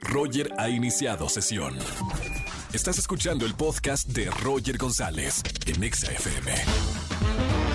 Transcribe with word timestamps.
Roger 0.00 0.52
ha 0.58 0.68
iniciado 0.68 1.28
sesión. 1.28 1.76
Estás 2.72 2.98
escuchando 2.98 3.44
el 3.46 3.54
podcast 3.54 4.08
de 4.08 4.30
Roger 4.42 4.78
González 4.78 5.42
en 5.66 5.82
Exa 5.82 6.12
FM. 6.12 6.52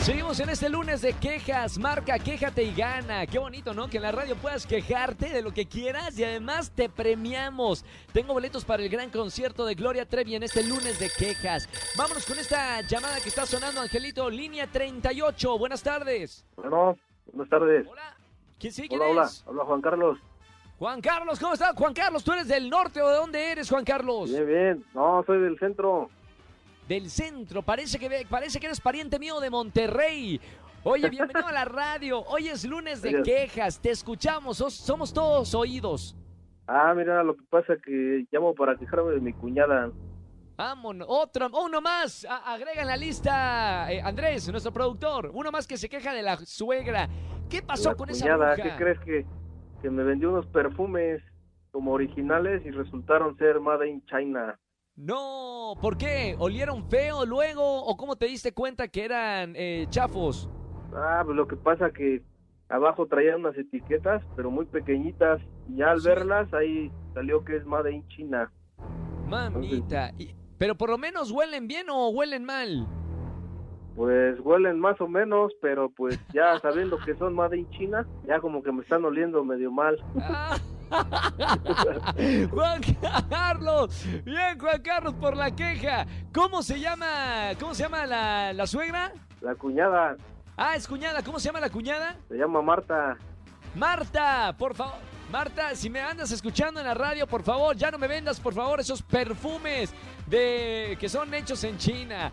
Seguimos 0.02 0.40
en 0.40 0.50
este 0.50 0.70
lunes 0.70 1.02
de 1.02 1.14
quejas, 1.14 1.80
marca, 1.80 2.20
quéjate 2.20 2.64
y 2.64 2.74
gana. 2.74 3.26
Qué 3.26 3.40
bonito, 3.40 3.74
¿no? 3.74 3.88
Que 3.88 3.98
en 3.98 4.04
la 4.04 4.12
radio 4.12 4.36
puedas 4.36 4.68
quejarte 4.68 5.30
de 5.30 5.42
lo 5.42 5.52
que 5.52 5.66
quieras 5.66 6.18
y 6.20 6.24
además 6.24 6.72
te 6.76 6.90
premiamos. 6.90 7.84
Tengo 8.14 8.34
boletos 8.34 8.66
para 8.66 8.84
el 8.84 8.90
gran 8.90 9.10
concierto 9.10 9.66
de 9.66 9.74
Gloria 9.74 10.08
Trevi 10.08 10.36
en 10.36 10.44
este 10.44 10.64
lunes 10.64 11.00
de 11.00 11.10
quejas. 11.10 11.68
Vámonos 11.98 12.26
con 12.26 12.38
esta 12.38 12.82
llamada 12.82 13.20
que 13.20 13.30
está 13.30 13.46
sonando, 13.46 13.82
Angelito, 13.82 14.30
línea 14.30 14.68
38. 14.68 15.58
Buenas 15.58 15.82
tardes. 15.82 16.46
Bueno, 16.56 16.98
buenas 17.32 17.50
tardes. 17.50 17.88
Hola. 17.90 18.16
¿Quién 18.60 18.74
sí? 18.74 18.88
¿Quién 18.88 19.02
Hola, 19.02 19.12
hola, 19.12 19.32
habla 19.48 19.66
Juan 19.66 19.82
Carlos. 19.82 20.20
Juan 20.78 21.00
Carlos, 21.02 21.40
¿cómo 21.40 21.54
estás? 21.54 21.74
Juan 21.76 21.94
Carlos, 21.94 22.24
¿tú 22.24 22.34
eres 22.34 22.48
del 22.48 22.70
norte 22.70 23.02
o 23.02 23.10
de 23.10 23.16
dónde 23.16 23.52
eres, 23.52 23.70
Juan 23.70 23.86
Carlos? 23.86 24.30
Bien, 24.30 24.46
bien. 24.46 24.86
No, 24.94 25.24
soy 25.26 25.42
del 25.42 25.58
centro. 25.58 26.10
Del 26.88 27.10
centro. 27.10 27.62
Parece 27.62 27.98
que, 27.98 28.26
parece 28.30 28.60
que 28.60 28.66
eres 28.66 28.82
pariente 28.82 29.18
mío 29.18 29.40
de 29.40 29.50
Monterrey. 29.50 30.40
Oye, 30.84 31.10
bienvenido 31.10 31.48
a 31.48 31.52
la 31.52 31.66
radio. 31.66 32.22
Hoy 32.26 32.50
es 32.50 32.66
lunes 32.66 33.02
de 33.02 33.24
quejas. 33.24 33.80
Te 33.80 33.90
escuchamos. 33.92 34.58
sos- 34.58 34.74
somos 34.76 35.14
todos 35.14 35.56
oídos. 35.56 36.16
Ah, 36.68 36.94
mira, 36.96 37.24
lo 37.24 37.36
que 37.38 37.44
pasa 37.50 37.74
es 37.74 37.82
que 37.82 38.26
llamo 38.32 38.54
para 38.54 38.76
quejarme 38.76 39.12
de 39.14 39.22
mi 39.22 39.32
cuñada. 39.34 39.92
Vámonos. 40.58 41.08
Otro, 41.10 41.50
uno 41.64 41.80
más. 41.80 42.26
A- 42.30 42.54
agrega 42.54 42.82
en 42.82 42.88
la 42.88 42.98
lista, 42.98 43.92
eh, 43.92 44.02
Andrés, 44.02 44.48
nuestro 44.50 44.74
productor. 44.74 45.32
Uno 45.34 45.52
más 45.52 45.66
que 45.66 45.78
se 45.78 45.88
queja 45.88 46.14
de 46.14 46.22
la 46.22 46.38
suegra. 46.46 47.08
¿Qué 47.50 47.62
pasó 47.62 47.90
La 47.90 47.96
con 47.96 48.10
esa 48.10 48.26
cuñada, 48.26 48.54
bruja? 48.56 48.70
¿qué 48.70 48.76
crees 48.84 49.00
que, 49.00 49.26
que 49.86 49.92
me 49.92 50.04
vendió 50.04 50.32
unos 50.32 50.48
perfumes 50.48 51.22
como 51.70 51.92
originales 51.92 52.66
y 52.66 52.72
resultaron 52.72 53.38
ser 53.38 53.60
Made 53.60 53.88
in 53.88 54.04
China? 54.06 54.60
No, 54.96 55.76
¿por 55.80 55.96
qué? 55.96 56.36
¿Olieron 56.40 56.90
feo 56.90 57.24
luego? 57.24 57.84
¿O 57.86 57.96
cómo 57.96 58.16
te 58.16 58.26
diste 58.26 58.52
cuenta 58.52 58.88
que 58.88 59.06
eran 59.06 59.54
eh, 59.56 59.86
chafos? 59.90 60.50
Ah, 60.92 61.22
pues 61.24 61.38
lo 61.38 61.48
que 61.48 61.56
pasa 61.56 61.92
que 61.92 62.24
abajo 62.68 63.06
traían 63.06 63.42
unas 63.42 63.56
etiquetas, 63.60 64.24
pero 64.36 64.50
muy 64.50 64.66
pequeñitas, 64.66 65.40
y 65.70 65.76
ya 65.78 65.92
al 65.92 66.02
Sí. 66.02 66.08
verlas 66.08 66.52
ahí 66.56 66.92
salió 67.14 67.46
que 67.46 67.58
es 67.58 67.66
Made 67.68 67.92
in 67.92 68.08
China. 68.08 68.52
Mamita. 69.28 70.10
Y- 70.18 70.34
pero 70.58 70.74
por 70.74 70.90
lo 70.90 70.98
menos 70.98 71.30
huelen 71.30 71.68
bien 71.68 71.92
o 71.92 72.10
huelen 72.10 72.44
mal. 72.44 72.88
Pues 73.96 74.40
huelen 74.42 74.80
más 74.80 75.00
o 75.00 75.08
menos, 75.08 75.54
pero 75.62 75.90
pues 75.90 76.20
ya 76.34 76.60
sabiendo 76.62 76.98
que 77.00 77.16
son 77.16 77.34
Made 77.34 77.58
in 77.58 77.70
China, 77.72 78.06
ya 78.28 78.40
como 78.40 78.62
que 78.62 78.72
me 78.72 78.82
están 78.82 79.06
oliendo 79.06 79.44
medio 79.44 79.72
mal. 79.72 79.98
Juan 82.52 82.82
Carlos, 83.30 84.06
bien 84.24 84.60
Juan 84.60 84.82
Carlos 84.82 85.14
por 85.16 85.36
la 85.36 85.52
queja. 85.56 86.06
¿Cómo 86.34 86.62
se 86.62 86.80
llama? 86.80 87.52
¿Cómo 87.60 87.74
se 87.74 87.84
llama 87.84 88.06
la, 88.06 88.54
la 88.54 88.68
suegra? 88.68 89.12
La 89.42 89.56
cuñada 89.56 90.16
Ah, 90.58 90.76
es 90.76 90.88
cuñada. 90.88 91.22
¿Cómo 91.24 91.40
se 91.40 91.48
llama 91.50 91.60
la 91.60 91.70
cuñada? 91.70 92.16
se 92.30 92.36
llama 92.38 92.62
Marta. 92.62 93.18
Marta, 93.76 94.56
por 94.58 94.74
favor. 94.76 94.96
Marta, 95.32 95.76
si 95.76 95.90
me 95.90 96.00
andas 96.00 96.32
escuchando 96.32 96.80
en 96.80 96.86
la 96.86 96.94
radio, 96.94 97.26
por 97.28 97.42
favor, 97.42 97.76
ya 97.76 97.90
no 97.92 97.98
me 97.98 98.08
vendas, 98.08 98.40
por 98.40 98.54
favor, 98.54 98.80
esos 98.80 99.02
perfumes 99.02 99.92
de 100.28 100.98
que 101.00 101.10
son 101.10 101.34
hechos 101.34 101.64
en 101.64 101.78
China. 101.78 102.32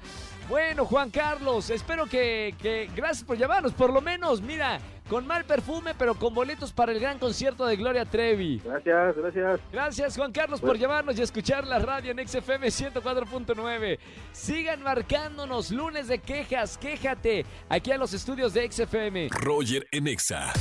Bueno, 0.48 0.84
Juan 0.84 1.10
Carlos, 1.10 1.70
espero 1.70 2.06
que, 2.06 2.54
que 2.60 2.90
gracias 2.94 3.24
por 3.24 3.38
llamarnos, 3.38 3.72
por 3.72 3.92
lo 3.92 4.00
menos, 4.00 4.42
mira, 4.42 4.80
con 5.08 5.26
mal 5.26 5.44
perfume, 5.44 5.94
pero 5.96 6.14
con 6.14 6.34
boletos 6.34 6.72
para 6.72 6.92
el 6.92 6.98
gran 6.98 7.18
concierto 7.18 7.64
de 7.66 7.76
Gloria 7.76 8.04
Trevi. 8.04 8.60
Gracias, 8.64 9.16
gracias. 9.16 9.60
Gracias 9.70 10.16
Juan 10.16 10.32
Carlos 10.32 10.60
por 10.60 10.76
llamarnos 10.76 11.18
y 11.18 11.22
escuchar 11.22 11.66
la 11.66 11.78
radio 11.78 12.10
en 12.10 12.26
XFM 12.26 12.66
104.9. 12.68 13.98
Sigan 14.32 14.82
marcándonos 14.82 15.70
lunes 15.70 16.08
de 16.08 16.18
quejas, 16.18 16.76
quéjate 16.76 17.46
aquí 17.68 17.92
a 17.92 17.98
los 17.98 18.12
estudios 18.12 18.52
de 18.52 18.70
XFM. 18.70 19.28
Roger 19.30 19.86
en 19.92 20.08
Exa. 20.08 20.52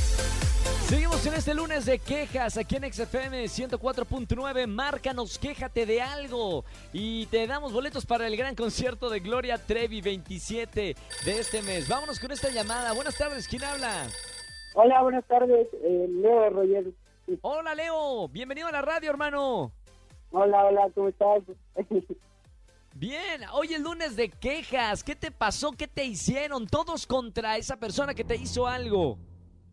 Seguimos 0.92 1.26
en 1.26 1.32
este 1.32 1.54
lunes 1.54 1.86
de 1.86 1.98
quejas 1.98 2.58
aquí 2.58 2.76
en 2.76 2.92
XFM 2.92 3.44
104.9. 3.44 4.66
Márcanos, 4.66 5.38
quéjate 5.38 5.86
de 5.86 6.02
algo. 6.02 6.66
Y 6.92 7.24
te 7.28 7.46
damos 7.46 7.72
boletos 7.72 8.04
para 8.04 8.26
el 8.26 8.36
gran 8.36 8.54
concierto 8.54 9.08
de 9.08 9.20
Gloria 9.20 9.56
Trevi 9.56 10.02
27 10.02 10.94
de 11.24 11.38
este 11.38 11.62
mes. 11.62 11.88
Vámonos 11.88 12.20
con 12.20 12.30
esta 12.30 12.50
llamada. 12.50 12.92
Buenas 12.92 13.16
tardes, 13.16 13.48
¿quién 13.48 13.64
habla? 13.64 14.06
Hola, 14.74 15.00
buenas 15.00 15.24
tardes. 15.24 15.66
Eh, 15.82 16.06
Leo 16.10 16.50
Roger. 16.50 16.92
Hola 17.40 17.74
Leo, 17.74 18.28
bienvenido 18.28 18.68
a 18.68 18.72
la 18.72 18.82
radio 18.82 19.08
hermano. 19.08 19.72
Hola, 20.30 20.66
hola, 20.66 20.90
¿cómo 20.94 21.08
estás? 21.08 21.42
Bien, 22.94 23.44
hoy 23.54 23.72
es 23.72 23.80
lunes 23.80 24.14
de 24.14 24.28
quejas. 24.28 25.02
¿Qué 25.02 25.16
te 25.16 25.30
pasó? 25.30 25.72
¿Qué 25.72 25.88
te 25.88 26.04
hicieron? 26.04 26.66
Todos 26.66 27.06
contra 27.06 27.56
esa 27.56 27.78
persona 27.78 28.12
que 28.12 28.24
te 28.24 28.36
hizo 28.36 28.66
algo. 28.66 29.16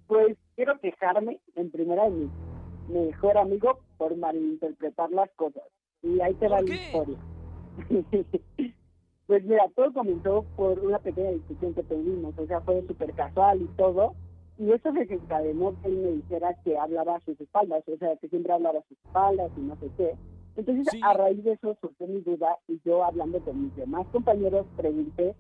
Pues 0.09 0.36
quiero 0.56 0.78
quejarme 0.80 1.40
en 1.56 1.70
primera 1.70 2.06
de 2.09 2.09
mi 2.09 2.30
mejor 2.90 3.38
amigo 3.38 3.80
por 3.97 4.18
malinterpretar 4.18 5.12
las 5.12 5.30
cosas. 5.36 5.64
Y 6.02 6.20
ahí 6.20 6.34
te 6.34 6.47
va 6.47 6.58
¿Por 6.58 6.70
la 6.70 6.75
qué? 6.75 6.81
historia. 6.84 7.18
pues 9.28 9.46
mira, 9.46 9.66
todo 9.75 9.94
comenzó 9.94 10.44
por 10.56 10.80
una 10.80 10.97
pequeña 11.00 11.30
discusión 11.31 11.75
que 11.75 11.84
tuvimos. 11.84 12.34
O 12.40 12.47
sea, 12.47 12.59
fue 12.62 12.81
súper 12.88 13.14
casual 13.14 13.62
y 13.62 13.68
todo. 13.78 14.16
Y 14.58 14.72
eso 14.72 14.92
desencadenó 14.92 15.80
que 15.81 15.88
él 15.90 15.97
me 15.97 16.12
dijera 16.14 16.56
que 16.64 16.76
hablaba 16.78 17.18
a 17.18 17.20
sus 17.22 17.40
espaldas. 17.40 17.84
O 17.88 17.97
sea, 17.97 18.16
que 18.18 18.28
siempre 18.30 18.52
hablaba 18.52 18.80
a 18.80 18.84
sus 18.88 18.97
espaldas 19.06 19.52
y 19.56 19.62
no 19.62 19.76
sé 19.78 19.90
qué. 19.96 20.16
Entonces, 20.56 20.88
Sí. 20.91 21.00
a 21.03 21.14
raíz 21.14 21.44
de 21.44 21.53
eso 21.53 21.78
surgió 21.80 22.08
mi 22.08 22.22
duda 22.22 22.58
y 22.68 22.81
yo 22.84 23.03
hablando 23.06 23.40
con 23.41 23.62
mis 23.64 23.76
demás 23.76 24.08
compañeros 24.12 24.66
pregunté 24.76 25.36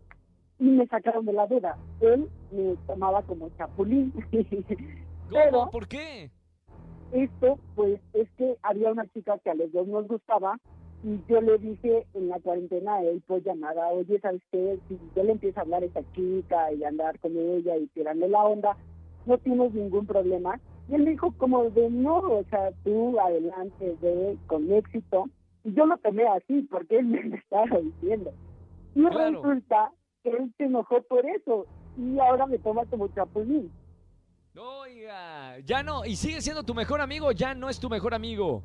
y 0.59 0.65
me 0.65 0.85
sacaron 0.87 1.25
de 1.25 1.33
la 1.33 1.47
duda. 1.47 1.77
Él 2.01 2.27
me 2.51 2.75
tomaba 2.87 3.21
como 3.23 3.49
chapulín. 3.57 4.13
Pero 5.29 5.69
¿Por 5.71 5.87
qué? 5.87 6.29
esto, 7.11 7.57
pues, 7.75 7.99
es 8.13 8.29
que 8.37 8.55
había 8.61 8.91
una 8.91 9.07
chica 9.07 9.37
que 9.39 9.49
a 9.49 9.55
los 9.55 9.71
dos 9.71 9.87
nos 9.87 10.07
gustaba 10.07 10.59
y 11.03 11.17
yo 11.27 11.41
le 11.41 11.57
dije 11.57 12.05
en 12.13 12.27
la 12.29 12.39
cuarentena 12.39 12.95
a 12.95 13.03
él 13.03 13.21
por 13.25 13.41
llamada, 13.41 13.87
oye, 13.89 14.19
¿sabes 14.19 14.41
qué? 14.51 14.77
Si 14.87 14.99
yo 15.15 15.23
le 15.23 15.31
empiezo 15.31 15.59
a 15.59 15.63
hablar 15.63 15.81
a 15.81 15.85
esta 15.85 16.01
chica 16.13 16.71
y 16.73 16.83
andar 16.83 17.17
con 17.19 17.35
ella 17.37 17.77
y 17.77 17.87
tirarle 17.87 18.27
la 18.27 18.43
onda, 18.43 18.77
no 19.25 19.37
tienes 19.37 19.73
ningún 19.73 20.05
problema. 20.05 20.59
Y 20.89 20.95
él 20.95 21.03
me 21.03 21.11
dijo 21.11 21.31
como 21.37 21.69
de 21.69 21.89
no, 21.89 22.17
o 22.17 22.43
sea, 22.49 22.71
tú 22.83 23.19
adelante, 23.19 23.95
ve 24.01 24.37
con 24.47 24.71
éxito. 24.71 25.29
Y 25.63 25.73
yo 25.73 25.85
lo 25.85 25.97
tomé 25.97 26.27
así 26.27 26.63
porque 26.69 26.99
él 26.99 27.05
me 27.05 27.23
lo 27.29 27.35
estaba 27.35 27.79
diciendo. 27.79 28.33
Y 28.95 29.05
Claro. 29.05 29.41
resulta 29.41 29.91
él 30.23 30.53
se 30.57 30.65
enojó 30.65 31.01
por 31.03 31.25
eso 31.25 31.65
y 31.97 32.19
ahora 32.19 32.45
me 32.45 32.57
toma 32.59 32.85
como 32.85 33.07
chapulín. 33.09 33.71
Oiga, 34.57 35.59
ya 35.59 35.83
no, 35.83 36.05
y 36.05 36.15
sigue 36.15 36.41
siendo 36.41 36.63
tu 36.63 36.73
mejor 36.73 36.99
amigo, 37.01 37.31
ya 37.31 37.53
no 37.53 37.69
es 37.69 37.79
tu 37.79 37.89
mejor 37.89 38.13
amigo. 38.13 38.61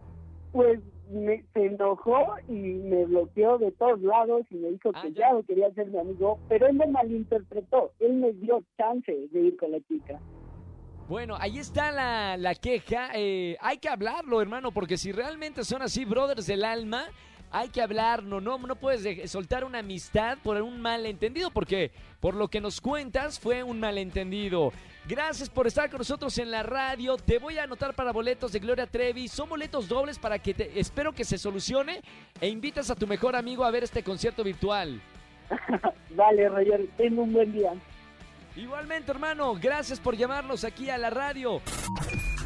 pues 0.53 0.81
me, 1.11 1.45
se 1.53 1.67
enojó 1.67 2.35
y 2.49 2.53
me 2.53 3.05
bloqueó 3.05 3.59
de 3.59 3.71
todos 3.73 4.01
lados 4.01 4.43
y 4.51 4.55
me 4.57 4.71
dijo 4.71 4.91
Ah, 4.95 5.03
que 5.03 5.13
ya. 5.13 5.29
ya 5.29 5.33
no 5.35 5.43
quería 5.43 5.71
ser 5.75 5.89
mi 5.89 5.99
amigo, 5.99 6.39
pero 6.49 6.67
él 6.67 6.75
me 6.75 6.87
malinterpretó, 6.87 7.93
él 8.01 8.15
me 8.15 8.33
dio 8.33 8.63
chance 8.79 9.13
de 9.31 9.41
ir 9.41 9.57
con 9.57 9.71
la 9.73 9.81
chica. 9.83 10.19
Bueno, 11.09 11.37
ahí 11.39 11.59
está 11.59 11.93
la, 11.93 12.37
la 12.39 12.55
queja. 12.55 13.11
eh, 13.15 13.57
hay 13.61 13.77
que 13.79 13.91
hablarlo, 13.91 14.41
hermano, 14.41 14.73
porque 14.73 14.97
si 14.97 15.13
realmente 15.13 15.63
son 15.63 15.83
así, 15.83 16.07
brothers 16.07 16.47
del 16.47 16.65
alma, 16.65 17.05
hay 17.55 17.69
que 17.69 17.81
hablarlo. 17.81 18.41
No, 18.41 18.59
no 18.59 18.75
puedes 18.77 19.03
de- 19.05 19.29
soltar 19.29 19.65
una 19.65 19.79
amistad 19.79 20.39
por 20.43 20.61
un 20.61 20.81
malentendido, 20.81 21.51
porque 21.51 21.93
por 22.21 22.35
lo 22.35 22.49
que 22.49 22.61
nos 22.61 22.81
cuentas 22.81 23.39
fue 23.39 23.63
un 23.63 23.79
malentendido. 23.79 24.73
Gracias 25.07 25.49
por 25.49 25.67
estar 25.67 25.89
con 25.89 25.99
nosotros 25.99 26.37
en 26.39 26.51
la 26.51 26.63
radio. 26.65 27.17
Te 27.17 27.39
voy 27.39 27.59
a 27.59 27.65
anotar 27.65 27.95
para 27.95 28.11
boletos 28.13 28.51
de 28.53 28.59
Gloria 28.59 28.87
Trevi. 28.87 29.29
Son 29.29 29.49
boletos 29.49 29.87
dobles 29.87 30.19
para 30.19 30.39
que 30.39 30.53
te, 30.55 30.81
espero 30.81 31.12
que 31.12 31.25
se 31.25 31.39
solucione 31.39 32.01
e 32.41 32.49
invitas 32.49 32.91
a 32.91 32.95
tu 32.97 33.06
mejor 33.06 33.37
amigo 33.37 33.65
a 33.65 33.71
ver 33.71 33.85
este 33.85 34.03
concierto 34.03 34.43
virtual. 34.43 35.00
Dale, 36.11 36.49
Roger, 36.49 36.89
ten 36.97 37.19
un 37.19 37.33
buen 37.33 37.53
día. 37.53 37.73
Igualmente, 38.57 39.11
hermano, 39.12 39.55
gracias 39.61 40.00
por 40.00 40.17
llamarnos 40.17 40.65
aquí 40.65 40.89
a 40.91 40.97
la 40.99 41.11
radio. 41.11 41.61